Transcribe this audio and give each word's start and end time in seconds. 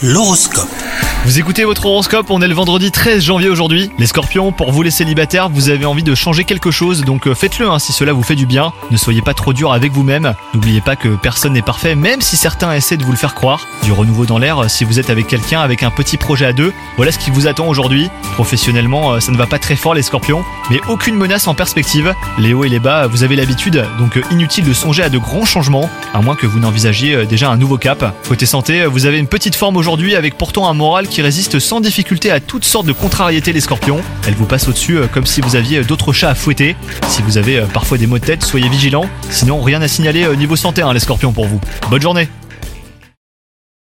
L'horoscope. 0.00 0.87
Vous 1.24 1.38
écoutez 1.38 1.64
votre 1.64 1.84
horoscope, 1.84 2.30
on 2.30 2.40
est 2.40 2.48
le 2.48 2.54
vendredi 2.54 2.90
13 2.90 3.22
janvier 3.22 3.50
aujourd'hui. 3.50 3.90
Les 3.98 4.06
scorpions, 4.06 4.50
pour 4.50 4.72
vous 4.72 4.82
les 4.82 4.90
célibataires, 4.90 5.50
vous 5.50 5.68
avez 5.68 5.84
envie 5.84 6.02
de 6.02 6.14
changer 6.14 6.44
quelque 6.44 6.70
chose, 6.70 7.04
donc 7.04 7.26
euh, 7.26 7.34
faites-le 7.34 7.68
hein, 7.68 7.78
si 7.78 7.92
cela 7.92 8.14
vous 8.14 8.22
fait 8.22 8.34
du 8.36 8.46
bien. 8.46 8.72
Ne 8.90 8.96
soyez 8.96 9.20
pas 9.20 9.34
trop 9.34 9.52
dur 9.52 9.72
avec 9.74 9.92
vous-même. 9.92 10.34
N'oubliez 10.54 10.80
pas 10.80 10.96
que 10.96 11.08
personne 11.08 11.52
n'est 11.52 11.60
parfait, 11.60 11.94
même 11.96 12.22
si 12.22 12.36
certains 12.36 12.72
essaient 12.72 12.96
de 12.96 13.04
vous 13.04 13.10
le 13.10 13.18
faire 13.18 13.34
croire. 13.34 13.66
Du 13.82 13.92
renouveau 13.92 14.24
dans 14.24 14.38
l'air 14.38 14.58
euh, 14.58 14.68
si 14.68 14.84
vous 14.84 14.98
êtes 14.98 15.10
avec 15.10 15.26
quelqu'un, 15.26 15.60
avec 15.60 15.82
un 15.82 15.90
petit 15.90 16.16
projet 16.16 16.46
à 16.46 16.54
deux. 16.54 16.72
Voilà 16.96 17.12
ce 17.12 17.18
qui 17.18 17.30
vous 17.30 17.46
attend 17.46 17.66
aujourd'hui. 17.66 18.08
Professionnellement, 18.34 19.12
euh, 19.12 19.20
ça 19.20 19.30
ne 19.30 19.36
va 19.36 19.46
pas 19.46 19.58
très 19.58 19.76
fort 19.76 19.92
les 19.92 20.02
scorpions, 20.02 20.44
mais 20.70 20.80
aucune 20.88 21.16
menace 21.16 21.46
en 21.46 21.54
perspective. 21.54 22.14
Les 22.38 22.54
hauts 22.54 22.64
et 22.64 22.70
les 22.70 22.80
bas, 22.80 23.06
vous 23.06 23.22
avez 23.22 23.36
l'habitude, 23.36 23.84
donc 23.98 24.18
inutile 24.30 24.64
de 24.64 24.72
songer 24.72 25.02
à 25.02 25.10
de 25.10 25.18
grands 25.18 25.44
changements, 25.44 25.90
à 26.14 26.22
moins 26.22 26.36
que 26.36 26.46
vous 26.46 26.60
n'envisagiez 26.60 27.26
déjà 27.26 27.50
un 27.50 27.56
nouveau 27.58 27.76
cap. 27.76 28.14
Côté 28.28 28.46
santé, 28.46 28.86
vous 28.86 29.04
avez 29.04 29.18
une 29.18 29.26
petite 29.26 29.56
forme 29.56 29.76
aujourd'hui 29.76 30.14
avec 30.14 30.38
pourtant 30.38 30.68
un 30.68 30.74
moral 30.74 31.07
qui 31.08 31.22
résiste 31.22 31.58
sans 31.58 31.80
difficulté 31.80 32.30
à 32.30 32.40
toutes 32.40 32.64
sortes 32.64 32.86
de 32.86 32.92
contrariétés 32.92 33.52
les 33.52 33.60
scorpions. 33.60 34.00
Elle 34.26 34.34
vous 34.34 34.46
passe 34.46 34.68
au-dessus 34.68 34.98
euh, 34.98 35.06
comme 35.06 35.26
si 35.26 35.40
vous 35.40 35.56
aviez 35.56 35.82
d'autres 35.82 36.12
chats 36.12 36.30
à 36.30 36.34
fouetter. 36.34 36.76
Si 37.08 37.22
vous 37.22 37.38
avez 37.38 37.58
euh, 37.58 37.66
parfois 37.66 37.98
des 37.98 38.06
maux 38.06 38.18
de 38.18 38.24
tête, 38.24 38.42
soyez 38.42 38.68
vigilants. 38.68 39.08
Sinon, 39.30 39.60
rien 39.60 39.82
à 39.82 39.88
signaler 39.88 40.24
euh, 40.24 40.34
niveau 40.34 40.56
santé 40.56 40.82
hein, 40.82 40.92
les 40.92 41.00
scorpions 41.00 41.32
pour 41.32 41.46
vous. 41.46 41.60
Bonne 41.90 42.02
journée 42.02 42.28